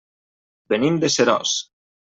[0.75, 1.57] Venim de Seròs.